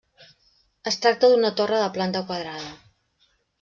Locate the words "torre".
1.61-1.79